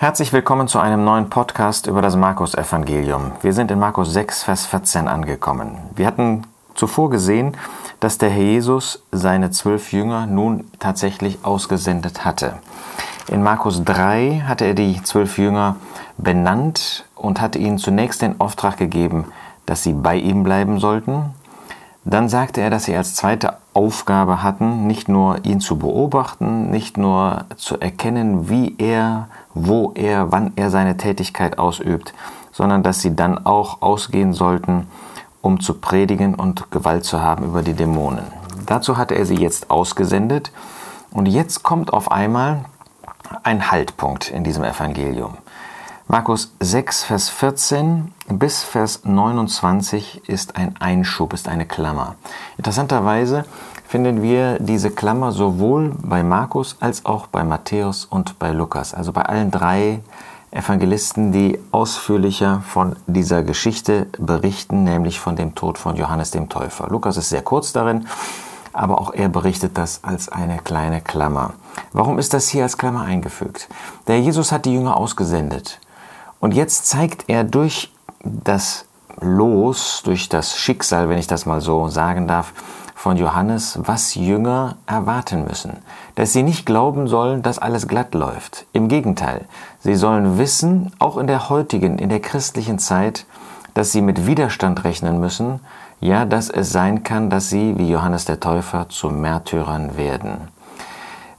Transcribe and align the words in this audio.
Herzlich 0.00 0.32
willkommen 0.32 0.66
zu 0.66 0.78
einem 0.78 1.04
neuen 1.04 1.28
Podcast 1.28 1.86
über 1.86 2.00
das 2.00 2.16
Markus-Evangelium. 2.16 3.32
Wir 3.42 3.52
sind 3.52 3.70
in 3.70 3.78
Markus 3.78 4.14
6, 4.14 4.44
Vers 4.44 4.64
14 4.64 5.06
angekommen. 5.06 5.76
Wir 5.94 6.06
hatten 6.06 6.44
zuvor 6.74 7.10
gesehen, 7.10 7.54
dass 8.00 8.16
der 8.16 8.30
Herr 8.30 8.42
Jesus 8.42 9.02
seine 9.12 9.50
zwölf 9.50 9.92
Jünger 9.92 10.24
nun 10.24 10.64
tatsächlich 10.78 11.40
ausgesendet 11.42 12.24
hatte. 12.24 12.54
In 13.28 13.42
Markus 13.42 13.84
3 13.84 14.44
hatte 14.48 14.64
er 14.64 14.72
die 14.72 15.02
zwölf 15.02 15.36
Jünger 15.36 15.76
benannt 16.16 17.04
und 17.14 17.42
hatte 17.42 17.58
ihnen 17.58 17.76
zunächst 17.76 18.22
den 18.22 18.40
Auftrag 18.40 18.78
gegeben, 18.78 19.26
dass 19.66 19.82
sie 19.82 19.92
bei 19.92 20.16
ihm 20.16 20.44
bleiben 20.44 20.80
sollten. 20.80 21.34
Dann 22.04 22.28
sagte 22.28 22.62
er, 22.62 22.70
dass 22.70 22.84
sie 22.84 22.96
als 22.96 23.14
zweite 23.14 23.58
Aufgabe 23.74 24.42
hatten, 24.42 24.86
nicht 24.86 25.08
nur 25.08 25.44
ihn 25.44 25.60
zu 25.60 25.78
beobachten, 25.78 26.70
nicht 26.70 26.96
nur 26.96 27.44
zu 27.56 27.78
erkennen, 27.78 28.48
wie 28.48 28.74
er, 28.78 29.28
wo 29.52 29.92
er, 29.94 30.32
wann 30.32 30.52
er 30.56 30.70
seine 30.70 30.96
Tätigkeit 30.96 31.58
ausübt, 31.58 32.14
sondern 32.52 32.82
dass 32.82 33.00
sie 33.00 33.14
dann 33.14 33.44
auch 33.44 33.82
ausgehen 33.82 34.32
sollten, 34.32 34.86
um 35.42 35.60
zu 35.60 35.74
predigen 35.74 36.34
und 36.34 36.70
Gewalt 36.70 37.04
zu 37.04 37.20
haben 37.20 37.44
über 37.44 37.62
die 37.62 37.74
Dämonen. 37.74 38.24
Dazu 38.66 38.96
hatte 38.96 39.14
er 39.14 39.26
sie 39.26 39.36
jetzt 39.36 39.70
ausgesendet 39.70 40.52
und 41.10 41.26
jetzt 41.26 41.62
kommt 41.62 41.92
auf 41.92 42.10
einmal 42.10 42.64
ein 43.42 43.70
Haltpunkt 43.70 44.30
in 44.30 44.42
diesem 44.42 44.64
Evangelium. 44.64 45.36
Markus 46.10 46.50
6, 46.58 47.04
Vers 47.04 47.28
14 47.28 48.10
bis 48.26 48.64
Vers 48.64 49.02
29 49.04 50.28
ist 50.28 50.56
ein 50.56 50.74
Einschub, 50.80 51.32
ist 51.32 51.48
eine 51.48 51.66
Klammer. 51.66 52.16
Interessanterweise 52.58 53.44
finden 53.86 54.20
wir 54.20 54.58
diese 54.58 54.90
Klammer 54.90 55.30
sowohl 55.30 55.92
bei 56.02 56.24
Markus 56.24 56.76
als 56.80 57.06
auch 57.06 57.28
bei 57.28 57.44
Matthäus 57.44 58.06
und 58.06 58.40
bei 58.40 58.50
Lukas, 58.50 58.92
also 58.92 59.12
bei 59.12 59.22
allen 59.22 59.52
drei 59.52 60.00
Evangelisten, 60.50 61.30
die 61.30 61.60
ausführlicher 61.70 62.64
von 62.66 62.96
dieser 63.06 63.44
Geschichte 63.44 64.08
berichten, 64.18 64.82
nämlich 64.82 65.20
von 65.20 65.36
dem 65.36 65.54
Tod 65.54 65.78
von 65.78 65.94
Johannes 65.94 66.32
dem 66.32 66.48
Täufer. 66.48 66.88
Lukas 66.88 67.18
ist 67.18 67.28
sehr 67.28 67.42
kurz 67.42 67.72
darin, 67.72 68.08
aber 68.72 69.00
auch 69.00 69.12
er 69.14 69.28
berichtet 69.28 69.78
das 69.78 70.02
als 70.02 70.28
eine 70.28 70.58
kleine 70.58 71.02
Klammer. 71.02 71.54
Warum 71.92 72.18
ist 72.18 72.34
das 72.34 72.48
hier 72.48 72.64
als 72.64 72.76
Klammer 72.76 73.02
eingefügt? 73.02 73.68
Der 74.08 74.20
Jesus 74.20 74.50
hat 74.50 74.64
die 74.64 74.74
Jünger 74.74 74.96
ausgesendet. 74.96 75.78
Und 76.40 76.54
jetzt 76.54 76.86
zeigt 76.86 77.24
er 77.28 77.44
durch 77.44 77.92
das 78.24 78.86
Los, 79.20 80.02
durch 80.04 80.28
das 80.30 80.56
Schicksal, 80.56 81.08
wenn 81.08 81.18
ich 81.18 81.26
das 81.26 81.44
mal 81.44 81.60
so 81.60 81.88
sagen 81.88 82.26
darf, 82.26 82.54
von 82.94 83.16
Johannes, 83.16 83.78
was 83.82 84.14
Jünger 84.14 84.76
erwarten 84.86 85.44
müssen. 85.44 85.78
Dass 86.16 86.32
sie 86.32 86.42
nicht 86.42 86.66
glauben 86.66 87.08
sollen, 87.08 87.42
dass 87.42 87.58
alles 87.58 87.88
glatt 87.88 88.14
läuft. 88.14 88.66
Im 88.72 88.88
Gegenteil, 88.88 89.46
sie 89.80 89.94
sollen 89.94 90.36
wissen, 90.38 90.92
auch 90.98 91.16
in 91.16 91.26
der 91.26 91.48
heutigen, 91.48 91.98
in 91.98 92.10
der 92.10 92.20
christlichen 92.20 92.78
Zeit, 92.78 93.24
dass 93.72 93.92
sie 93.92 94.02
mit 94.02 94.26
Widerstand 94.26 94.84
rechnen 94.84 95.20
müssen, 95.20 95.60
ja, 96.00 96.24
dass 96.24 96.50
es 96.50 96.72
sein 96.72 97.02
kann, 97.02 97.30
dass 97.30 97.50
sie, 97.50 97.78
wie 97.78 97.90
Johannes 97.90 98.24
der 98.24 98.40
Täufer, 98.40 98.88
zu 98.88 99.10
Märtyrern 99.10 99.96
werden. 99.96 100.48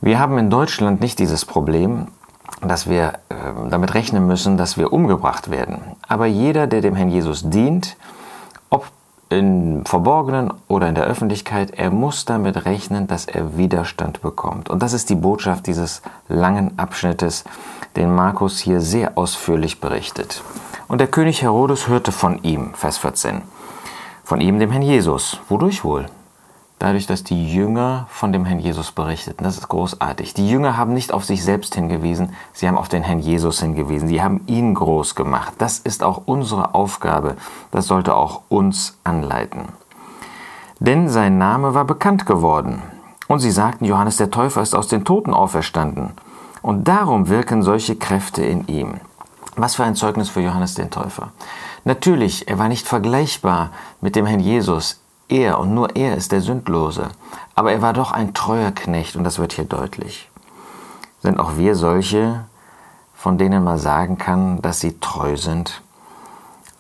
Wir 0.01 0.17
haben 0.17 0.37
in 0.39 0.49
Deutschland 0.49 0.99
nicht 0.99 1.19
dieses 1.19 1.45
Problem, 1.45 2.07
dass 2.61 2.89
wir 2.89 3.13
äh, 3.29 3.35
damit 3.69 3.93
rechnen 3.93 4.27
müssen, 4.27 4.57
dass 4.57 4.77
wir 4.77 4.93
umgebracht 4.93 5.49
werden. 5.49 5.81
Aber 6.07 6.25
jeder, 6.25 6.67
der 6.67 6.81
dem 6.81 6.95
Herrn 6.95 7.09
Jesus 7.09 7.49
dient, 7.49 7.97
ob 8.69 8.85
im 9.29 9.85
Verborgenen 9.85 10.51
oder 10.67 10.89
in 10.89 10.95
der 10.95 11.05
Öffentlichkeit, 11.05 11.71
er 11.71 11.89
muss 11.89 12.25
damit 12.25 12.65
rechnen, 12.65 13.07
dass 13.07 13.25
er 13.25 13.57
Widerstand 13.57 14.21
bekommt. 14.21 14.69
Und 14.69 14.83
das 14.83 14.93
ist 14.93 15.09
die 15.09 15.15
Botschaft 15.15 15.67
dieses 15.67 16.01
langen 16.27 16.77
Abschnittes, 16.77 17.45
den 17.95 18.13
Markus 18.13 18.59
hier 18.59 18.81
sehr 18.81 19.17
ausführlich 19.17 19.79
berichtet. 19.79 20.43
Und 20.87 20.99
der 20.99 21.07
König 21.07 21.41
Herodes 21.41 21.87
hörte 21.87 22.11
von 22.11 22.43
ihm, 22.43 22.73
Vers 22.73 22.97
14, 22.97 23.41
von 24.23 24.41
ihm, 24.41 24.59
dem 24.59 24.71
Herrn 24.71 24.81
Jesus. 24.81 25.39
Wodurch 25.47 25.83
wohl? 25.85 26.05
Dadurch, 26.81 27.07
dass 27.07 27.23
die 27.23 27.53
Jünger 27.53 28.07
von 28.09 28.31
dem 28.31 28.45
Herrn 28.45 28.59
Jesus 28.59 28.91
berichteten. 28.91 29.43
Das 29.43 29.57
ist 29.57 29.67
großartig. 29.67 30.33
Die 30.33 30.49
Jünger 30.49 30.77
haben 30.77 30.93
nicht 30.93 31.13
auf 31.13 31.25
sich 31.25 31.43
selbst 31.43 31.75
hingewiesen, 31.75 32.33
sie 32.53 32.67
haben 32.67 32.77
auf 32.77 32.89
den 32.89 33.03
Herrn 33.03 33.19
Jesus 33.19 33.59
hingewiesen. 33.59 34.07
Sie 34.07 34.21
haben 34.21 34.41
ihn 34.47 34.73
groß 34.73 35.15
gemacht. 35.15 35.53
Das 35.57 35.79
ist 35.79 36.03
auch 36.03 36.23
unsere 36.25 36.73
Aufgabe. 36.73 37.35
Das 37.71 37.87
sollte 37.87 38.15
auch 38.15 38.41
uns 38.49 38.97
anleiten. 39.03 39.69
Denn 40.79 41.09
sein 41.09 41.37
Name 41.37 41.73
war 41.73 41.85
bekannt 41.85 42.25
geworden. 42.25 42.81
Und 43.27 43.39
sie 43.39 43.51
sagten, 43.51 43.85
Johannes 43.85 44.17
der 44.17 44.31
Täufer 44.31 44.61
ist 44.61 44.75
aus 44.75 44.87
den 44.87 45.05
Toten 45.05 45.33
auferstanden. 45.33 46.11
Und 46.61 46.87
darum 46.87 47.29
wirken 47.29 47.63
solche 47.63 47.95
Kräfte 47.95 48.43
in 48.43 48.67
ihm. 48.67 48.95
Was 49.55 49.75
für 49.75 49.83
ein 49.83 49.95
Zeugnis 49.95 50.29
für 50.29 50.41
Johannes 50.41 50.73
den 50.73 50.89
Täufer. 50.89 51.31
Natürlich, 51.83 52.47
er 52.47 52.59
war 52.59 52.67
nicht 52.67 52.87
vergleichbar 52.87 53.71
mit 53.99 54.15
dem 54.15 54.25
Herrn 54.25 54.39
Jesus. 54.39 55.00
Er 55.31 55.59
und 55.59 55.73
nur 55.73 55.95
er 55.95 56.17
ist 56.17 56.33
der 56.33 56.41
Sündlose. 56.41 57.09
Aber 57.55 57.71
er 57.71 57.81
war 57.81 57.93
doch 57.93 58.11
ein 58.11 58.33
treuer 58.33 58.71
Knecht 58.71 59.15
und 59.15 59.23
das 59.23 59.39
wird 59.39 59.53
hier 59.53 59.65
deutlich. 59.65 60.29
Sind 61.21 61.39
auch 61.39 61.55
wir 61.55 61.75
solche, 61.75 62.45
von 63.15 63.37
denen 63.37 63.63
man 63.63 63.77
sagen 63.77 64.17
kann, 64.17 64.61
dass 64.61 64.81
sie 64.81 64.99
treu 64.99 65.37
sind? 65.37 65.81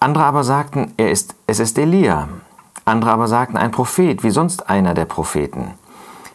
Andere 0.01 0.25
aber 0.25 0.43
sagten, 0.43 0.93
er 0.97 1.11
ist, 1.11 1.35
es 1.47 1.59
ist 1.59 1.77
Elia. 1.77 2.27
Andere 2.83 3.11
aber 3.11 3.27
sagten, 3.27 3.55
ein 3.55 3.71
Prophet, 3.71 4.23
wie 4.23 4.31
sonst 4.31 4.69
einer 4.69 4.93
der 4.93 5.05
Propheten. 5.05 5.75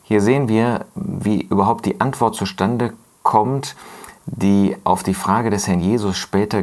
Hier 0.03 0.23
sehen 0.23 0.49
wir, 0.49 0.87
wie 0.95 1.43
überhaupt 1.43 1.85
die 1.85 2.01
Antwort 2.01 2.35
zustande 2.35 2.95
kommt, 3.25 3.77
die 4.25 4.77
auf 4.85 5.03
die 5.03 5.15
Frage 5.15 5.51
des 5.51 5.67
Herrn 5.67 5.81
Jesus 5.81 6.17
später 6.17 6.61
äh, 6.61 6.63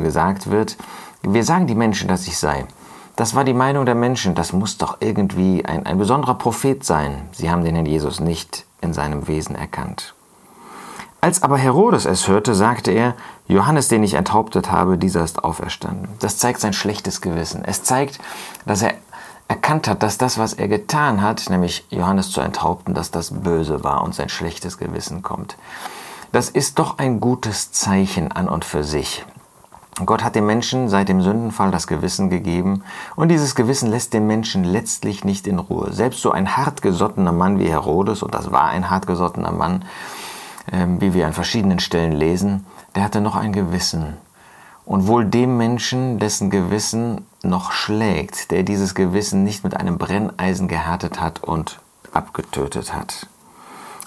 gesagt 0.00 0.50
wird. 0.50 0.76
Wir 1.22 1.44
sagen 1.44 1.66
die 1.66 1.74
Menschen, 1.74 2.08
dass 2.08 2.26
ich 2.26 2.36
sei. 2.36 2.66
Das 3.16 3.34
war 3.34 3.44
die 3.44 3.54
Meinung 3.54 3.86
der 3.86 3.94
Menschen, 3.94 4.34
das 4.34 4.52
muss 4.52 4.76
doch 4.76 4.98
irgendwie 5.00 5.64
ein, 5.64 5.86
ein 5.86 5.96
besonderer 5.96 6.34
Prophet 6.34 6.84
sein. 6.84 7.28
Sie 7.32 7.50
haben 7.50 7.64
den 7.64 7.74
Herrn 7.74 7.86
Jesus 7.86 8.20
nicht 8.20 8.66
in 8.82 8.92
seinem 8.92 9.26
Wesen 9.26 9.56
erkannt. 9.56 10.14
Als 11.22 11.42
aber 11.42 11.56
Herodes 11.56 12.04
es 12.04 12.28
hörte, 12.28 12.54
sagte 12.54 12.92
er, 12.92 13.14
Johannes, 13.48 13.88
den 13.88 14.02
ich 14.02 14.14
enthauptet 14.14 14.70
habe, 14.70 14.98
dieser 14.98 15.24
ist 15.24 15.42
auferstanden. 15.42 16.08
Das 16.20 16.36
zeigt 16.36 16.60
sein 16.60 16.74
schlechtes 16.74 17.22
Gewissen. 17.22 17.64
Es 17.64 17.82
zeigt, 17.82 18.18
dass 18.66 18.82
er 18.82 18.94
erkannt 19.48 19.88
hat, 19.88 20.02
dass 20.02 20.18
das, 20.18 20.36
was 20.36 20.52
er 20.52 20.68
getan 20.68 21.22
hat, 21.22 21.48
nämlich 21.48 21.86
Johannes 21.88 22.30
zu 22.30 22.42
enthaupten, 22.42 22.92
dass 22.92 23.10
das 23.10 23.32
böse 23.32 23.82
war 23.82 24.04
und 24.04 24.14
sein 24.14 24.28
schlechtes 24.28 24.76
Gewissen 24.76 25.22
kommt. 25.22 25.56
Das 26.32 26.50
ist 26.50 26.78
doch 26.78 26.98
ein 26.98 27.18
gutes 27.20 27.72
Zeichen 27.72 28.30
an 28.30 28.48
und 28.48 28.64
für 28.64 28.84
sich. 28.84 29.24
Gott 30.04 30.22
hat 30.22 30.34
dem 30.34 30.44
Menschen 30.44 30.90
seit 30.90 31.08
dem 31.08 31.22
Sündenfall 31.22 31.70
das 31.70 31.86
Gewissen 31.86 32.28
gegeben 32.28 32.82
und 33.14 33.28
dieses 33.30 33.54
Gewissen 33.54 33.90
lässt 33.90 34.12
den 34.12 34.26
Menschen 34.26 34.62
letztlich 34.62 35.24
nicht 35.24 35.46
in 35.46 35.58
Ruhe. 35.58 35.90
Selbst 35.90 36.20
so 36.20 36.32
ein 36.32 36.54
hartgesottener 36.54 37.32
Mann 37.32 37.58
wie 37.58 37.70
Herodes, 37.70 38.22
und 38.22 38.34
das 38.34 38.52
war 38.52 38.66
ein 38.66 38.90
hartgesottener 38.90 39.52
Mann, 39.52 39.86
ähm, 40.70 41.00
wie 41.00 41.14
wir 41.14 41.26
an 41.26 41.32
verschiedenen 41.32 41.78
Stellen 41.78 42.12
lesen, 42.12 42.66
der 42.94 43.04
hatte 43.04 43.22
noch 43.22 43.36
ein 43.36 43.54
Gewissen. 43.54 44.18
Und 44.84 45.06
wohl 45.06 45.24
dem 45.24 45.56
Menschen, 45.56 46.18
dessen 46.18 46.50
Gewissen 46.50 47.24
noch 47.42 47.72
schlägt, 47.72 48.50
der 48.50 48.64
dieses 48.64 48.94
Gewissen 48.94 49.44
nicht 49.44 49.64
mit 49.64 49.76
einem 49.76 49.96
Brenneisen 49.96 50.68
gehärtet 50.68 51.20
hat 51.20 51.42
und 51.42 51.80
abgetötet 52.12 52.94
hat. 52.94 53.28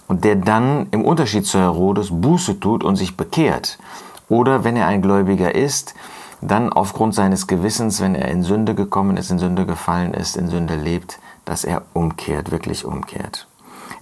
Und 0.08 0.24
der 0.24 0.36
dann 0.36 0.88
im 0.92 1.04
Unterschied 1.04 1.48
zu 1.48 1.60
Herodes 1.60 2.10
Buße 2.12 2.60
tut 2.60 2.84
und 2.84 2.96
sich 2.96 3.18
bekehrt 3.18 3.80
oder 4.30 4.64
wenn 4.64 4.78
er 4.78 4.88
ein 4.88 5.02
Gläubiger 5.02 5.54
ist, 5.54 5.96
dann 6.42 6.72
aufgrund 6.72 7.16
seines 7.16 7.48
Gewissens, 7.48 8.00
wenn 8.00 8.16
er 8.16 8.30
in 8.30 8.44
Sünde 8.44 8.76
gekommen 8.76 9.18
ist, 9.18 9.30
in 9.30 9.40
Sünde 9.40 9.66
gefallen 9.66 10.14
ist, 10.14 10.38
in 10.38 10.48
Sünde 10.48 10.76
lebt, 10.76 11.20
dass 11.46 11.66
er 11.66 11.82
umkehrt, 11.94 12.52
wirklich 12.52 12.86
umkehrt. 12.86 13.48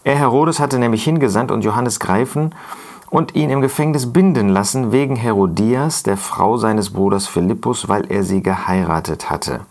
Er, 0.04 0.16
Herodes, 0.16 0.60
hatte 0.60 0.78
nämlich 0.80 1.04
hingesandt 1.04 1.52
und 1.52 1.64
Johannes 1.64 2.00
greifen 2.00 2.54
und 3.10 3.36
ihn 3.36 3.50
im 3.50 3.62
Gefängnis 3.62 4.14
binden 4.14 4.50
lassen 4.50 4.92
wegen 4.92 5.16
Herodias, 5.16 6.04
der 6.04 6.18
Frau 6.18 6.58
seines 6.58 6.92
Bruders 6.92 7.26
Philippus, 7.26 7.90
weil 7.90 8.12
er 8.12 8.24
sie 8.24 8.44
geheiratet 8.44 9.30
hatte. 9.30 9.62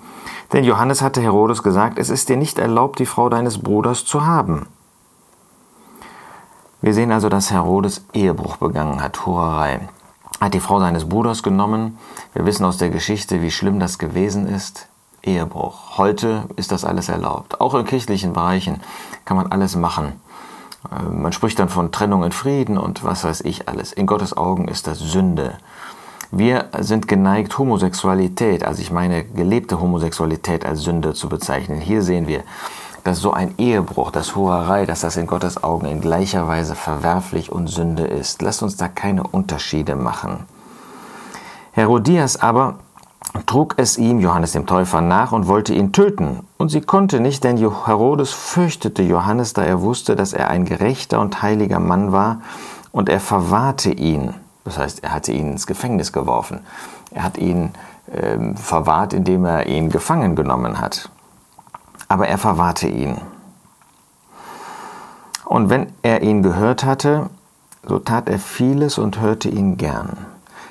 Denn 0.52 0.64
Johannes 0.64 1.02
hatte 1.02 1.20
Herodes 1.20 1.62
gesagt, 1.62 1.99
es 1.99 2.11
ist 2.11 2.29
dir 2.29 2.37
nicht 2.37 2.59
erlaubt, 2.59 2.99
die 2.99 3.06
Frau 3.06 3.29
deines 3.29 3.59
Bruders 3.59 4.05
zu 4.05 4.26
haben. 4.26 4.67
Wir 6.82 6.94
sehen 6.94 7.12
also, 7.12 7.29
dass 7.29 7.50
Herodes 7.50 8.05
Ehebruch 8.12 8.56
begangen 8.56 9.02
hat, 9.02 9.26
Hurerei 9.26 9.88
hat 10.41 10.55
die 10.55 10.61
Frau 10.61 10.81
seines 10.81 11.09
Bruders 11.09 11.43
genommen. 11.43 11.99
Wir 12.35 12.47
wissen 12.47 12.65
aus 12.65 12.79
der 12.79 12.91
Geschichte, 12.91 13.43
wie 13.43 13.50
schlimm 13.50 13.81
das 13.81 13.99
gewesen 13.99 14.47
ist. 14.47 14.88
Ehebruch. 15.23 15.99
Heute 15.99 16.44
ist 16.56 16.73
das 16.73 16.85
alles 16.85 17.09
erlaubt. 17.09 17.61
Auch 17.61 17.75
in 17.75 17.85
kirchlichen 17.85 18.33
Bereichen 18.33 18.81
kann 19.25 19.37
man 19.37 19.50
alles 19.50 19.75
machen. 19.77 20.21
Äh, 20.91 21.03
man 21.11 21.33
spricht 21.33 21.59
dann 21.59 21.69
von 21.69 21.93
Trennung 21.93 22.23
in 22.25 22.33
Frieden 22.33 22.79
und 22.79 23.05
was 23.05 23.25
weiß 23.25 23.41
ich 23.43 23.69
alles. 23.69 23.93
In 23.93 24.06
Gottes 24.06 24.37
Augen 24.37 24.69
ist 24.69 24.87
das 24.87 24.99
Sünde. 24.99 25.59
Wir 26.33 26.71
sind 26.79 27.06
geneigt, 27.06 27.56
Homosexualität, 27.56 28.65
also 28.65 28.83
ich 28.83 28.91
meine 28.91 29.25
gelebte 29.25 29.81
Homosexualität 29.81 30.67
als 30.67 30.81
Sünde 30.81 31.15
zu 31.15 31.29
bezeichnen. 31.29 31.81
Hier 31.81 32.03
sehen 32.03 32.27
wir, 32.27 32.43
dass 33.06 33.20
so 33.20 33.32
ein 33.32 33.55
Ehebruch, 33.58 34.11
das 34.11 34.35
Hurerei, 34.35 34.87
dass 34.87 35.00
das 35.00 35.17
in 35.17 35.26
Gottes 35.26 35.62
Augen 35.62 35.87
in 35.87 36.00
gleicher 36.00 36.49
Weise 36.49 36.75
verwerflich 36.75 37.53
und 37.53 37.69
Sünde 37.69 38.05
ist. 38.05 38.43
Lasst 38.43 38.62
uns 38.62 38.76
da 38.76 38.88
keine 38.88 39.23
Unterschiede 39.23 39.97
machen. 39.97 40.44
Herodias 41.73 42.41
aber 42.41 42.76
trug 43.44 43.75
es 43.76 43.99
ihm, 43.99 44.19
Johannes 44.20 44.53
dem 44.53 44.67
Täufer, 44.67 45.00
nach 45.00 45.32
und 45.32 45.47
wollte 45.47 45.75
ihn 45.75 45.93
töten. 45.93 46.41
Und 46.56 46.70
sie 46.70 46.81
konnte 46.81 47.20
nicht, 47.20 47.44
denn 47.44 47.58
Herodes 47.58 48.32
fürchtete 48.32 49.03
Johannes, 49.03 49.52
da 49.52 49.62
er 49.62 49.82
wusste, 49.82 50.17
dass 50.17 50.32
er 50.32 50.49
ein 50.49 50.64
gerechter 50.64 51.20
und 51.20 51.43
heiliger 51.43 51.81
Mann 51.81 52.12
war, 52.12 52.41
und 52.93 53.09
er 53.09 53.20
verwahrte 53.20 53.91
ihn. 53.91 54.35
Das 54.64 54.79
heißt, 54.79 55.05
er 55.05 55.12
hatte 55.12 55.32
ihn 55.32 55.52
ins 55.52 55.67
Gefängnis 55.67 56.12
geworfen. 56.12 56.61
Er 57.11 57.25
hat 57.25 57.37
ihn 57.37 57.73
äh, 58.11 58.55
verwahrt, 58.55 59.12
indem 59.12 59.44
er 59.44 59.67
ihn 59.67 59.91
gefangen 59.91 60.35
genommen 60.35 60.81
hat. 60.81 61.11
Aber 62.08 62.29
er 62.29 62.38
verwahrte 62.38 62.88
ihn. 62.88 63.17
Und 65.44 65.70
wenn 65.70 65.93
er 66.03 66.23
ihn 66.23 66.43
gehört 66.43 66.85
hatte, 66.85 67.31
so 67.87 67.99
tat 67.99 68.29
er 68.29 68.38
vieles 68.38 68.99
und 68.99 69.20
hörte 69.20 69.49
ihn 69.49 69.76
gern. 69.76 70.26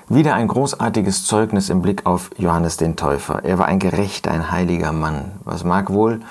Wieder 0.07 0.35
ein 0.35 0.47
großartiges 0.47 1.25
Zeugnis 1.25 1.69
im 1.69 1.81
Blick 1.81 2.05
auf 2.05 2.29
Johannes 2.37 2.77
den 2.77 2.95
Täufer. 2.95 3.43
Er 3.43 3.57
war 3.57 3.65
ein 3.65 3.79
gerechter, 3.79 4.31
ein 4.31 4.51
heiliger 4.51 4.91
Mann. 4.91 5.31
Was 5.43 5.63
mag 5.63 5.89
wohl 5.89 6.21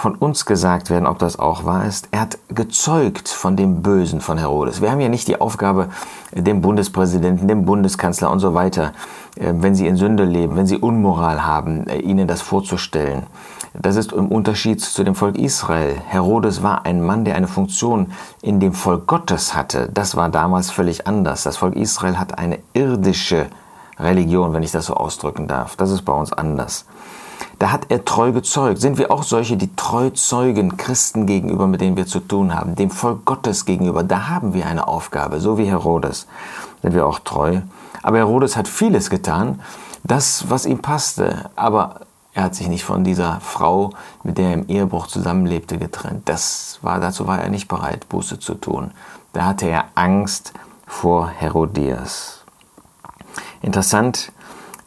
von 0.00 0.14
uns 0.14 0.46
gesagt 0.46 0.88
werden, 0.88 1.06
ob 1.06 1.18
das 1.18 1.38
auch 1.38 1.66
wahr 1.66 1.84
ist? 1.84 2.08
Er 2.10 2.22
hat 2.22 2.38
gezeugt 2.48 3.28
von 3.28 3.54
dem 3.54 3.82
Bösen 3.82 4.22
von 4.22 4.38
Herodes. 4.38 4.80
Wir 4.80 4.90
haben 4.90 5.00
ja 5.00 5.10
nicht 5.10 5.28
die 5.28 5.38
Aufgabe, 5.38 5.90
dem 6.32 6.62
Bundespräsidenten, 6.62 7.46
dem 7.48 7.66
Bundeskanzler 7.66 8.30
und 8.30 8.40
so 8.40 8.54
weiter, 8.54 8.92
äh, 9.36 9.52
wenn 9.52 9.74
sie 9.74 9.86
in 9.86 9.96
Sünde 9.96 10.24
leben, 10.24 10.56
wenn 10.56 10.66
sie 10.66 10.78
Unmoral 10.78 11.44
haben, 11.44 11.86
äh, 11.86 11.98
ihnen 11.98 12.26
das 12.26 12.40
vorzustellen. 12.40 13.26
Das 13.74 13.96
ist 13.96 14.12
im 14.12 14.28
Unterschied 14.28 14.80
zu 14.80 15.04
dem 15.04 15.14
Volk 15.14 15.36
Israel. 15.36 15.96
Herodes 16.06 16.62
war 16.62 16.86
ein 16.86 17.04
Mann, 17.04 17.26
der 17.26 17.34
eine 17.34 17.46
Funktion 17.46 18.12
in 18.40 18.58
dem 18.58 18.72
Volk 18.72 19.06
Gottes 19.06 19.54
hatte. 19.54 19.90
Das 19.92 20.16
war 20.16 20.30
damals 20.30 20.70
völlig 20.70 21.06
anders. 21.06 21.42
Das 21.42 21.58
Volk 21.58 21.76
Israel 21.76 22.18
hat 22.18 22.38
eine 22.38 22.58
irdische 22.72 23.48
Religion, 23.98 24.54
wenn 24.54 24.62
ich 24.62 24.72
das 24.72 24.86
so 24.86 24.94
ausdrücken 24.94 25.46
darf. 25.46 25.76
Das 25.76 25.90
ist 25.90 26.06
bei 26.06 26.14
uns 26.14 26.32
anders. 26.32 26.86
Da 27.60 27.72
hat 27.72 27.90
er 27.90 28.06
treu 28.06 28.32
gezeugt. 28.32 28.80
Sind 28.80 28.96
wir 28.96 29.10
auch 29.10 29.22
solche, 29.22 29.58
die 29.58 29.76
treu 29.76 30.08
zeugen 30.08 30.78
Christen 30.78 31.26
gegenüber, 31.26 31.66
mit 31.66 31.82
denen 31.82 31.94
wir 31.94 32.06
zu 32.06 32.20
tun 32.20 32.54
haben, 32.54 32.74
dem 32.74 32.90
Volk 32.90 33.26
Gottes 33.26 33.66
gegenüber? 33.66 34.02
Da 34.02 34.30
haben 34.30 34.54
wir 34.54 34.64
eine 34.64 34.88
Aufgabe, 34.88 35.40
so 35.40 35.58
wie 35.58 35.66
Herodes. 35.66 36.26
Sind 36.80 36.94
wir 36.94 37.06
auch 37.06 37.18
treu? 37.18 37.60
Aber 38.02 38.16
Herodes 38.16 38.56
hat 38.56 38.66
vieles 38.66 39.10
getan, 39.10 39.60
das, 40.04 40.48
was 40.48 40.64
ihm 40.64 40.80
passte. 40.80 41.50
Aber 41.54 42.00
er 42.32 42.44
hat 42.44 42.54
sich 42.54 42.66
nicht 42.66 42.82
von 42.82 43.04
dieser 43.04 43.40
Frau, 43.40 43.90
mit 44.22 44.38
der 44.38 44.48
er 44.48 44.54
im 44.54 44.68
Ehebruch 44.68 45.06
zusammenlebte, 45.06 45.76
getrennt. 45.76 46.30
Das 46.30 46.78
war, 46.80 46.98
dazu 46.98 47.26
war 47.26 47.40
er 47.40 47.50
nicht 47.50 47.68
bereit, 47.68 48.08
Buße 48.08 48.38
zu 48.38 48.54
tun. 48.54 48.92
Da 49.34 49.44
hatte 49.44 49.68
er 49.68 49.84
Angst 49.96 50.54
vor 50.86 51.28
Herodias. 51.28 52.42
Interessant, 53.60 54.32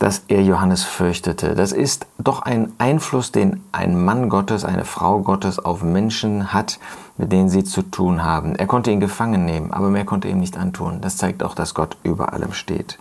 dass 0.03 0.25
er 0.27 0.41
Johannes 0.41 0.83
fürchtete. 0.83 1.55
Das 1.55 1.71
ist 1.71 2.07
doch 2.17 2.41
ein 2.41 2.73
Einfluss, 2.77 3.31
den 3.31 3.63
ein 3.71 4.03
Mann 4.03 4.27
Gottes, 4.27 4.65
eine 4.65 4.83
Frau 4.83 5.19
Gottes 5.19 5.59
auf 5.59 5.81
Menschen 5.81 6.51
hat, 6.51 6.77
mit 7.17 7.31
denen 7.31 7.47
sie 7.47 7.63
zu 7.63 7.83
tun 7.83 8.21
haben. 8.21 8.53
Er 8.57 8.67
konnte 8.67 8.91
ihn 8.91 8.99
gefangen 8.99 9.45
nehmen, 9.45 9.71
aber 9.71 9.89
mehr 9.89 10.03
konnte 10.03 10.27
ihm 10.27 10.41
nicht 10.41 10.57
antun. 10.57 10.99
Das 10.99 11.15
zeigt 11.15 11.41
auch, 11.41 11.55
dass 11.55 11.73
Gott 11.73 11.95
über 12.03 12.33
allem 12.33 12.51
steht. 12.51 12.99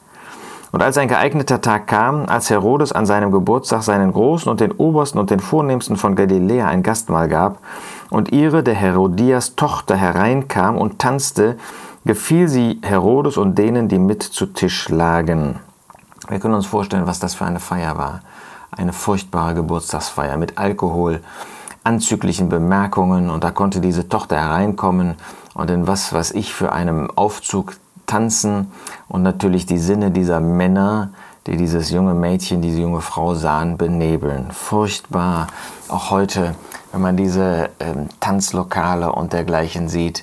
Und 0.70 0.80
als 0.80 0.96
ein 0.96 1.08
geeigneter 1.08 1.60
Tag 1.60 1.88
kam, 1.88 2.26
als 2.26 2.50
Herodes 2.50 2.92
an 2.92 3.04
seinem 3.04 3.32
Geburtstag 3.32 3.82
seinen 3.82 4.12
Großen 4.12 4.48
und 4.48 4.60
den 4.60 4.70
Obersten 4.70 5.18
und 5.18 5.30
den 5.30 5.40
Vornehmsten 5.40 5.96
von 5.96 6.14
Galiläa 6.14 6.68
ein 6.68 6.84
Gastmahl 6.84 7.26
gab, 7.26 7.58
und 8.10 8.30
ihre, 8.30 8.62
der 8.62 8.74
Herodias 8.74 9.56
Tochter, 9.56 9.96
hereinkam 9.96 10.78
und 10.78 11.00
tanzte, 11.00 11.56
gefiel 12.04 12.46
sie 12.46 12.78
Herodes 12.82 13.38
und 13.38 13.58
denen, 13.58 13.88
die 13.88 13.98
mit 13.98 14.22
zu 14.22 14.46
Tisch 14.46 14.88
lagen. 14.88 15.58
Wir 16.28 16.38
können 16.38 16.54
uns 16.54 16.66
vorstellen, 16.66 17.06
was 17.06 17.18
das 17.18 17.34
für 17.34 17.44
eine 17.44 17.60
Feier 17.60 17.98
war. 17.98 18.20
Eine 18.70 18.92
furchtbare 18.92 19.54
Geburtstagsfeier 19.54 20.36
mit 20.36 20.56
Alkohol, 20.56 21.20
anzüglichen 21.84 22.48
Bemerkungen 22.48 23.28
und 23.28 23.44
da 23.44 23.50
konnte 23.50 23.80
diese 23.80 24.08
Tochter 24.08 24.36
hereinkommen 24.36 25.16
und 25.54 25.70
in 25.70 25.86
was, 25.86 26.12
was 26.12 26.30
ich 26.30 26.54
für 26.54 26.72
einem 26.72 27.10
Aufzug 27.10 27.74
tanzen 28.06 28.70
und 29.08 29.22
natürlich 29.22 29.66
die 29.66 29.78
Sinne 29.78 30.10
dieser 30.10 30.40
Männer, 30.40 31.10
die 31.46 31.56
dieses 31.56 31.90
junge 31.90 32.14
Mädchen, 32.14 32.62
diese 32.62 32.80
junge 32.80 33.00
Frau 33.00 33.34
sahen, 33.34 33.76
benebeln. 33.76 34.52
Furchtbar, 34.52 35.48
auch 35.88 36.10
heute, 36.10 36.54
wenn 36.92 37.00
man 37.00 37.16
diese 37.16 37.70
ähm, 37.80 38.08
Tanzlokale 38.20 39.12
und 39.12 39.32
dergleichen 39.32 39.88
sieht, 39.88 40.22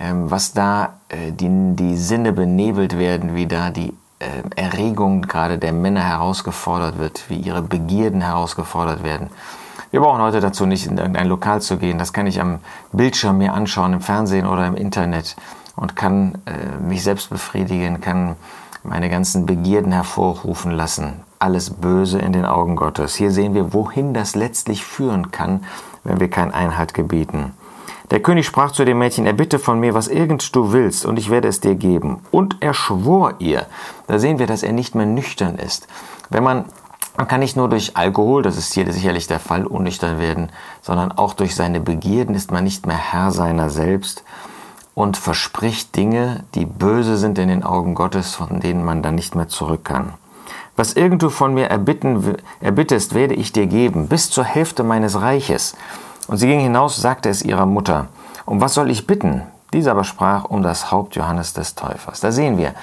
ähm, 0.00 0.30
was 0.30 0.52
da 0.52 0.94
äh, 1.10 1.32
die, 1.32 1.48
die 1.76 1.96
Sinne 1.96 2.32
benebelt 2.32 2.98
werden, 2.98 3.34
wie 3.34 3.46
da 3.46 3.70
die 3.70 3.92
Erregung 4.56 5.22
gerade 5.22 5.58
der 5.58 5.72
Männer 5.72 6.02
herausgefordert 6.02 6.98
wird, 6.98 7.24
wie 7.28 7.36
ihre 7.36 7.62
Begierden 7.62 8.20
herausgefordert 8.20 9.02
werden. 9.04 9.30
Wir 9.90 10.00
brauchen 10.00 10.22
heute 10.22 10.40
dazu 10.40 10.66
nicht 10.66 10.86
in 10.86 10.98
irgendein 10.98 11.28
Lokal 11.28 11.60
zu 11.62 11.76
gehen. 11.76 11.98
Das 11.98 12.12
kann 12.12 12.26
ich 12.26 12.40
am 12.40 12.58
Bildschirm 12.92 13.38
mir 13.38 13.54
anschauen, 13.54 13.92
im 13.92 14.00
Fernsehen 14.00 14.46
oder 14.46 14.66
im 14.66 14.74
Internet 14.74 15.36
und 15.76 15.94
kann 15.96 16.38
äh, 16.46 16.82
mich 16.82 17.02
selbst 17.02 17.30
befriedigen, 17.30 18.00
kann 18.00 18.36
meine 18.82 19.08
ganzen 19.08 19.46
Begierden 19.46 19.92
hervorrufen 19.92 20.72
lassen. 20.72 21.22
Alles 21.38 21.70
Böse 21.70 22.18
in 22.18 22.32
den 22.32 22.44
Augen 22.44 22.76
Gottes. 22.76 23.14
Hier 23.14 23.30
sehen 23.30 23.54
wir, 23.54 23.72
wohin 23.72 24.14
das 24.14 24.34
letztlich 24.34 24.84
führen 24.84 25.30
kann, 25.30 25.64
wenn 26.04 26.20
wir 26.20 26.28
keinen 26.28 26.52
Einhalt 26.52 26.92
gebieten. 26.94 27.52
Der 28.14 28.22
König 28.22 28.46
sprach 28.46 28.70
zu 28.70 28.84
dem 28.84 29.00
Mädchen, 29.00 29.26
erbitte 29.26 29.58
von 29.58 29.80
mir, 29.80 29.92
was 29.92 30.06
irgend 30.06 30.54
du 30.54 30.70
willst, 30.70 31.04
und 31.04 31.18
ich 31.18 31.30
werde 31.30 31.48
es 31.48 31.58
dir 31.58 31.74
geben. 31.74 32.20
Und 32.30 32.58
er 32.60 32.72
schwor 32.72 33.34
ihr. 33.40 33.66
Da 34.06 34.20
sehen 34.20 34.38
wir, 34.38 34.46
dass 34.46 34.62
er 34.62 34.72
nicht 34.72 34.94
mehr 34.94 35.04
nüchtern 35.04 35.58
ist. 35.58 35.88
Wenn 36.30 36.44
man 36.44 36.66
man 37.16 37.26
kann 37.26 37.40
nicht 37.40 37.56
nur 37.56 37.68
durch 37.68 37.96
Alkohol, 37.96 38.42
das 38.42 38.56
ist 38.56 38.72
hier 38.72 38.92
sicherlich 38.92 39.26
der 39.26 39.40
Fall, 39.40 39.66
unnüchtern 39.66 40.20
werden, 40.20 40.50
sondern 40.80 41.10
auch 41.10 41.34
durch 41.34 41.56
seine 41.56 41.80
Begierden 41.80 42.36
ist 42.36 42.52
man 42.52 42.62
nicht 42.62 42.86
mehr 42.86 42.96
Herr 42.96 43.32
seiner 43.32 43.68
selbst 43.68 44.22
und 44.94 45.16
verspricht 45.16 45.96
Dinge, 45.96 46.44
die 46.54 46.66
böse 46.66 47.16
sind 47.16 47.36
in 47.40 47.48
den 47.48 47.64
Augen 47.64 47.96
Gottes, 47.96 48.36
von 48.36 48.60
denen 48.60 48.84
man 48.84 49.02
dann 49.02 49.16
nicht 49.16 49.34
mehr 49.34 49.48
zurück 49.48 49.84
kann. 49.84 50.14
Was 50.76 50.92
irgend 50.92 51.20
du 51.22 51.30
von 51.30 51.54
mir 51.54 51.66
erbitten, 51.66 52.36
erbittest, 52.60 53.14
werde 53.14 53.34
ich 53.34 53.52
dir 53.52 53.66
geben, 53.66 54.06
bis 54.06 54.30
zur 54.30 54.44
Hälfte 54.44 54.84
meines 54.84 55.20
Reiches. 55.20 55.76
Und 56.28 56.38
sie 56.38 56.46
ging 56.46 56.60
hinaus, 56.60 56.96
sagte 56.96 57.28
es 57.28 57.42
ihrer 57.42 57.66
Mutter. 57.66 58.06
Um 58.46 58.60
was 58.60 58.74
soll 58.74 58.90
ich 58.90 59.06
bitten? 59.06 59.42
Dieser 59.72 59.92
aber 59.92 60.04
sprach 60.04 60.44
um 60.44 60.62
das 60.62 60.90
Haupt 60.90 61.16
Johannes 61.16 61.52
des 61.52 61.74
Täufers. 61.74 62.20
Da 62.20 62.32
sehen 62.32 62.58
wir, 62.58 62.74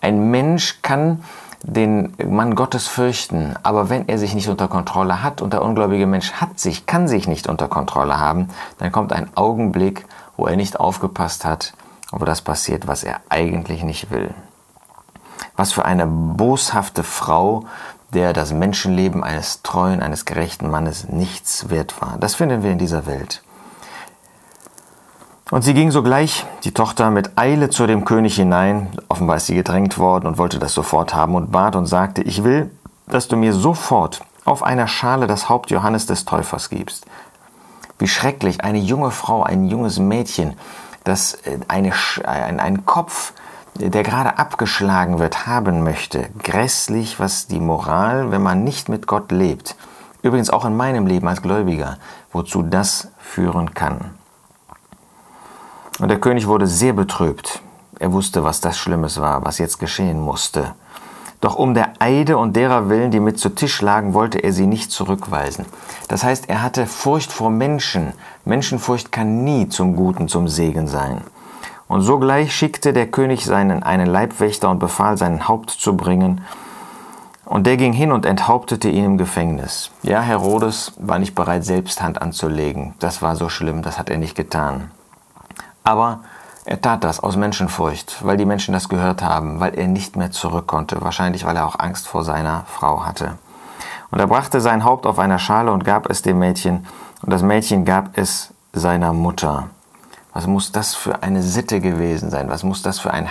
ein 0.00 0.30
Mensch 0.30 0.80
kann 0.82 1.22
den 1.62 2.14
Mann 2.26 2.54
Gottes 2.54 2.86
fürchten, 2.86 3.54
aber 3.62 3.90
wenn 3.90 4.08
er 4.08 4.16
sich 4.18 4.34
nicht 4.34 4.48
unter 4.48 4.66
Kontrolle 4.66 5.22
hat 5.22 5.42
und 5.42 5.52
der 5.52 5.62
ungläubige 5.62 6.06
Mensch 6.06 6.32
hat 6.32 6.58
sich, 6.58 6.86
kann 6.86 7.06
sich 7.06 7.28
nicht 7.28 7.48
unter 7.48 7.68
Kontrolle 7.68 8.18
haben, 8.18 8.48
dann 8.78 8.92
kommt 8.92 9.12
ein 9.12 9.28
Augenblick, 9.34 10.06
wo 10.38 10.46
er 10.46 10.56
nicht 10.56 10.80
aufgepasst 10.80 11.44
hat 11.44 11.74
wo 12.12 12.24
das 12.24 12.42
passiert, 12.42 12.86
was 12.86 13.04
er 13.04 13.20
eigentlich 13.28 13.82
nicht 13.82 14.10
will. 14.10 14.34
Was 15.56 15.72
für 15.72 15.84
eine 15.84 16.06
boshafte 16.06 17.02
Frau, 17.02 17.66
der 18.14 18.32
das 18.32 18.52
Menschenleben 18.52 19.22
eines 19.22 19.62
treuen, 19.62 20.02
eines 20.02 20.24
gerechten 20.24 20.70
Mannes 20.70 21.08
nichts 21.08 21.70
wert 21.70 22.00
war. 22.00 22.16
Das 22.18 22.34
finden 22.34 22.62
wir 22.62 22.70
in 22.70 22.78
dieser 22.78 23.06
Welt. 23.06 23.42
Und 25.50 25.62
sie 25.62 25.74
ging 25.74 25.90
sogleich, 25.90 26.46
die 26.62 26.72
Tochter, 26.72 27.10
mit 27.10 27.36
Eile 27.36 27.70
zu 27.70 27.86
dem 27.88 28.04
König 28.04 28.36
hinein, 28.36 28.88
offenbar 29.08 29.36
ist 29.36 29.46
sie 29.46 29.56
gedrängt 29.56 29.98
worden 29.98 30.26
und 30.26 30.38
wollte 30.38 30.60
das 30.60 30.74
sofort 30.74 31.12
haben 31.12 31.34
und 31.34 31.50
bat 31.50 31.74
und 31.74 31.86
sagte, 31.86 32.22
ich 32.22 32.44
will, 32.44 32.70
dass 33.08 33.26
du 33.26 33.36
mir 33.36 33.52
sofort 33.52 34.22
auf 34.44 34.62
einer 34.62 34.86
Schale 34.86 35.26
das 35.26 35.48
Haupt 35.48 35.70
Johannes 35.70 36.06
des 36.06 36.24
Täufers 36.24 36.70
gibst. 36.70 37.06
Wie 37.98 38.06
schrecklich, 38.06 38.62
eine 38.62 38.78
junge 38.78 39.10
Frau, 39.10 39.42
ein 39.42 39.66
junges 39.66 39.98
Mädchen, 39.98 40.56
das 41.04 41.34
äh, 41.34 41.58
eine, 41.66 41.92
ein, 42.24 42.60
einen 42.60 42.86
Kopf, 42.86 43.32
der 43.88 44.02
gerade 44.02 44.38
abgeschlagen 44.38 45.18
wird, 45.18 45.46
haben 45.46 45.82
möchte. 45.82 46.28
Grässlich, 46.42 47.18
was 47.18 47.46
die 47.46 47.60
Moral, 47.60 48.30
wenn 48.30 48.42
man 48.42 48.62
nicht 48.62 48.88
mit 48.88 49.06
Gott 49.06 49.32
lebt, 49.32 49.76
übrigens 50.22 50.50
auch 50.50 50.64
in 50.64 50.76
meinem 50.76 51.06
Leben 51.06 51.26
als 51.28 51.42
Gläubiger, 51.42 51.96
wozu 52.32 52.62
das 52.62 53.08
führen 53.18 53.72
kann. 53.72 54.10
Und 55.98 56.08
der 56.08 56.20
König 56.20 56.46
wurde 56.46 56.66
sehr 56.66 56.92
betrübt. 56.92 57.62
Er 57.98 58.12
wusste, 58.12 58.44
was 58.44 58.60
das 58.60 58.78
Schlimmes 58.78 59.20
war, 59.20 59.44
was 59.44 59.58
jetzt 59.58 59.78
geschehen 59.78 60.20
musste. 60.20 60.74
Doch 61.40 61.56
um 61.56 61.72
der 61.72 61.94
Eide 61.98 62.36
und 62.36 62.54
derer 62.54 62.90
willen, 62.90 63.10
die 63.10 63.20
mit 63.20 63.38
zu 63.38 63.48
Tisch 63.50 63.80
lagen, 63.80 64.12
wollte 64.12 64.38
er 64.38 64.52
sie 64.52 64.66
nicht 64.66 64.90
zurückweisen. 64.90 65.64
Das 66.08 66.22
heißt, 66.22 66.50
er 66.50 66.62
hatte 66.62 66.86
Furcht 66.86 67.32
vor 67.32 67.50
Menschen. 67.50 68.12
Menschenfurcht 68.44 69.10
kann 69.10 69.42
nie 69.44 69.68
zum 69.68 69.96
Guten, 69.96 70.28
zum 70.28 70.48
Segen 70.48 70.86
sein. 70.86 71.22
Und 71.90 72.02
sogleich 72.02 72.54
schickte 72.54 72.92
der 72.92 73.08
König 73.08 73.44
seinen 73.44 73.82
einen 73.82 74.06
Leibwächter 74.06 74.70
und 74.70 74.78
befahl, 74.78 75.16
seinen 75.16 75.48
Haupt 75.48 75.70
zu 75.70 75.96
bringen. 75.96 76.40
Und 77.44 77.66
der 77.66 77.76
ging 77.76 77.92
hin 77.92 78.12
und 78.12 78.26
enthauptete 78.26 78.88
ihn 78.88 79.04
im 79.04 79.18
Gefängnis. 79.18 79.90
Ja, 80.04 80.20
Herodes 80.20 80.92
war 81.00 81.18
nicht 81.18 81.34
bereit, 81.34 81.64
selbst 81.64 82.00
Hand 82.00 82.22
anzulegen. 82.22 82.94
Das 83.00 83.22
war 83.22 83.34
so 83.34 83.48
schlimm, 83.48 83.82
das 83.82 83.98
hat 83.98 84.08
er 84.08 84.18
nicht 84.18 84.36
getan. 84.36 84.92
Aber 85.82 86.20
er 86.64 86.80
tat 86.80 87.02
das 87.02 87.18
aus 87.18 87.34
Menschenfurcht, 87.34 88.24
weil 88.24 88.36
die 88.36 88.46
Menschen 88.46 88.72
das 88.72 88.88
gehört 88.88 89.24
haben, 89.24 89.58
weil 89.58 89.76
er 89.76 89.88
nicht 89.88 90.14
mehr 90.14 90.30
zurück 90.30 90.68
konnte, 90.68 91.00
wahrscheinlich 91.00 91.44
weil 91.44 91.56
er 91.56 91.66
auch 91.66 91.80
Angst 91.80 92.06
vor 92.06 92.22
seiner 92.22 92.62
Frau 92.68 93.04
hatte. 93.04 93.36
Und 94.12 94.20
er 94.20 94.28
brachte 94.28 94.60
sein 94.60 94.84
Haupt 94.84 95.06
auf 95.06 95.18
einer 95.18 95.40
Schale 95.40 95.72
und 95.72 95.84
gab 95.84 96.08
es 96.08 96.22
dem 96.22 96.38
Mädchen, 96.38 96.86
und 97.22 97.32
das 97.32 97.42
Mädchen 97.42 97.84
gab 97.84 98.16
es 98.16 98.54
seiner 98.72 99.12
Mutter. 99.12 99.70
Was 100.32 100.46
muss 100.46 100.72
das 100.72 100.94
für 100.94 101.22
eine 101.22 101.42
Sitte 101.42 101.80
gewesen 101.80 102.30
sein? 102.30 102.48
Was 102.48 102.62
muss 102.62 102.82
das 102.82 102.98
für 102.98 103.12
ein 103.12 103.28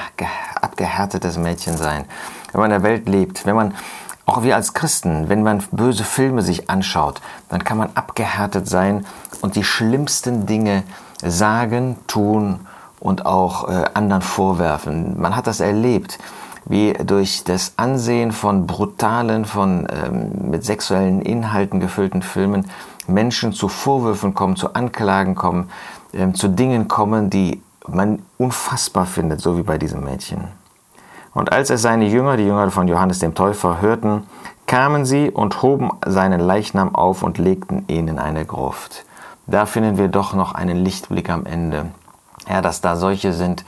abgehärtetes 0.61 1.37
Mädchen 1.37 1.77
sein? 1.77 2.05
Wenn 2.51 2.61
man 2.61 2.71
in 2.71 2.81
der 2.81 2.89
Welt 2.89 3.07
lebt, 3.07 3.45
wenn 3.45 3.55
man 3.55 3.73
auch 4.25 4.43
wir 4.43 4.55
als 4.55 4.73
Christen, 4.73 5.27
wenn 5.27 5.41
man 5.41 5.63
böse 5.71 6.03
Filme 6.03 6.41
sich 6.41 6.69
anschaut, 6.69 7.21
dann 7.49 7.63
kann 7.63 7.77
man 7.77 7.89
abgehärtet 7.95 8.67
sein 8.67 9.05
und 9.41 9.55
die 9.55 9.63
schlimmsten 9.63 10.45
Dinge 10.45 10.83
sagen, 11.23 11.97
tun 12.05 12.59
und 12.99 13.25
auch 13.25 13.69
äh, 13.69 13.85
anderen 13.93 14.21
vorwerfen. 14.21 15.19
Man 15.19 15.35
hat 15.35 15.47
das 15.47 15.61
erlebt, 15.61 16.19
wie 16.65 16.93
durch 16.93 17.43
das 17.43 17.73
Ansehen 17.77 18.31
von 18.31 18.67
brutalen, 18.67 19.45
von 19.45 19.87
ähm, 19.89 20.51
mit 20.51 20.63
sexuellen 20.63 21.21
Inhalten 21.21 21.79
gefüllten 21.79 22.21
Filmen 22.21 22.69
Menschen 23.07 23.53
zu 23.53 23.67
Vorwürfen 23.67 24.35
kommen, 24.35 24.55
zu 24.55 24.75
Anklagen 24.75 25.33
kommen, 25.33 25.69
ähm, 26.13 26.33
zu 26.35 26.47
Dingen 26.47 26.87
kommen, 26.87 27.29
die 27.29 27.61
man 27.87 28.21
unfassbar 28.37 29.05
findet, 29.05 29.41
so 29.41 29.57
wie 29.57 29.63
bei 29.63 29.77
diesem 29.77 30.03
Mädchen. 30.03 30.47
Und 31.33 31.51
als 31.51 31.69
es 31.69 31.81
seine 31.81 32.05
Jünger, 32.05 32.37
die 32.37 32.45
Jünger 32.45 32.71
von 32.71 32.87
Johannes 32.87 33.19
dem 33.19 33.35
Täufer, 33.35 33.81
hörten, 33.81 34.23
kamen 34.65 35.05
sie 35.05 35.31
und 35.31 35.61
hoben 35.61 35.91
seinen 36.05 36.39
Leichnam 36.39 36.93
auf 36.93 37.23
und 37.23 37.37
legten 37.37 37.85
ihn 37.87 38.07
in 38.07 38.19
eine 38.19 38.45
Gruft. 38.45 39.05
Da 39.47 39.65
finden 39.65 39.97
wir 39.97 40.07
doch 40.09 40.33
noch 40.33 40.53
einen 40.53 40.77
Lichtblick 40.77 41.29
am 41.29 41.45
Ende. 41.45 41.87
Ja, 42.47 42.61
dass 42.61 42.81
da 42.81 42.95
solche 42.95 43.33
sind, 43.33 43.65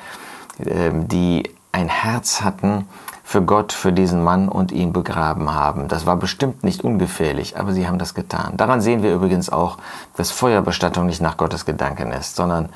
ähm, 0.65 1.07
die 1.07 1.49
ein 1.71 1.89
Herz 1.89 2.41
hatten 2.41 2.87
für 3.31 3.41
Gott, 3.41 3.71
für 3.71 3.93
diesen 3.93 4.21
Mann 4.21 4.49
und 4.49 4.73
ihn 4.73 4.91
begraben 4.91 5.53
haben. 5.53 5.87
Das 5.87 6.05
war 6.05 6.17
bestimmt 6.17 6.65
nicht 6.65 6.83
ungefährlich, 6.83 7.57
aber 7.57 7.71
sie 7.71 7.87
haben 7.87 7.97
das 7.97 8.13
getan. 8.13 8.57
Daran 8.57 8.81
sehen 8.81 9.03
wir 9.03 9.15
übrigens 9.15 9.49
auch, 9.49 9.77
dass 10.17 10.31
Feuerbestattung 10.31 11.05
nicht 11.05 11.21
nach 11.21 11.37
Gottes 11.37 11.65
Gedanken 11.65 12.11
ist, 12.11 12.35
sondern 12.35 12.67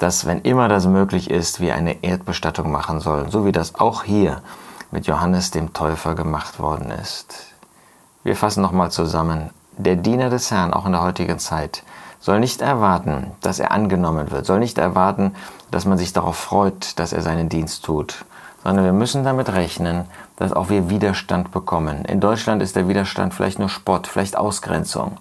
dass, 0.00 0.26
wenn 0.26 0.40
immer 0.40 0.66
das 0.66 0.86
möglich 0.86 1.30
ist, 1.30 1.60
wir 1.60 1.76
eine 1.76 2.02
Erdbestattung 2.02 2.72
machen 2.72 2.98
sollen, 2.98 3.30
so 3.30 3.46
wie 3.46 3.52
das 3.52 3.76
auch 3.76 4.02
hier 4.02 4.42
mit 4.90 5.06
Johannes 5.06 5.52
dem 5.52 5.72
Täufer 5.74 6.16
gemacht 6.16 6.58
worden 6.58 6.90
ist. 6.90 7.46
Wir 8.24 8.34
fassen 8.34 8.62
nochmal 8.62 8.90
zusammen. 8.90 9.50
Der 9.78 9.94
Diener 9.94 10.28
des 10.28 10.50
Herrn, 10.50 10.74
auch 10.74 10.86
in 10.86 10.92
der 10.92 11.02
heutigen 11.02 11.38
Zeit, 11.38 11.84
soll 12.18 12.40
nicht 12.40 12.62
erwarten, 12.62 13.30
dass 13.42 13.60
er 13.60 13.70
angenommen 13.70 14.32
wird, 14.32 14.44
soll 14.44 14.58
nicht 14.58 14.78
erwarten, 14.78 15.36
dass 15.70 15.84
man 15.84 15.98
sich 15.98 16.12
darauf 16.12 16.36
freut, 16.36 16.98
dass 16.98 17.12
er 17.12 17.22
seinen 17.22 17.48
Dienst 17.48 17.84
tut, 17.84 18.24
sondern 18.62 18.84
wir 18.84 18.92
müssen 18.92 19.24
damit 19.24 19.52
rechnen, 19.52 20.04
dass 20.36 20.52
auch 20.52 20.68
wir 20.68 20.90
Widerstand 20.90 21.50
bekommen. 21.50 22.04
In 22.04 22.20
Deutschland 22.20 22.62
ist 22.62 22.76
der 22.76 22.88
Widerstand 22.88 23.34
vielleicht 23.34 23.58
nur 23.58 23.68
Spott, 23.68 24.06
vielleicht 24.06 24.36
Ausgrenzung. 24.36 25.18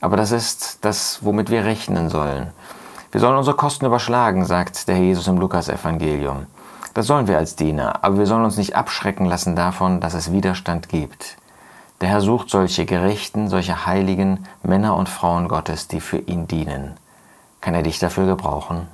Aber 0.00 0.16
das 0.16 0.32
ist 0.32 0.84
das, 0.84 1.18
womit 1.22 1.50
wir 1.50 1.64
rechnen 1.64 2.08
sollen. 2.08 2.50
Wir 3.12 3.20
sollen 3.20 3.36
unsere 3.36 3.56
Kosten 3.56 3.86
überschlagen, 3.86 4.44
sagt 4.44 4.88
der 4.88 4.96
Herr 4.96 5.02
Jesus 5.02 5.28
im 5.28 5.38
Lukasevangelium. 5.38 6.46
Das 6.94 7.06
sollen 7.06 7.26
wir 7.26 7.38
als 7.38 7.56
Diener, 7.56 8.02
aber 8.02 8.18
wir 8.18 8.26
sollen 8.26 8.44
uns 8.44 8.56
nicht 8.56 8.74
abschrecken 8.74 9.26
lassen 9.26 9.54
davon, 9.54 10.00
dass 10.00 10.14
es 10.14 10.32
Widerstand 10.32 10.88
gibt. 10.88 11.36
Der 12.00 12.08
Herr 12.08 12.20
sucht 12.20 12.50
solche 12.50 12.84
Gerechten, 12.84 13.48
solche 13.48 13.86
heiligen 13.86 14.46
Männer 14.62 14.96
und 14.96 15.08
Frauen 15.08 15.46
Gottes, 15.48 15.88
die 15.88 16.00
für 16.00 16.18
ihn 16.18 16.48
dienen. 16.48 16.94
Kann 17.60 17.74
er 17.74 17.82
dich 17.82 17.98
dafür 17.98 18.26
gebrauchen? 18.26 18.88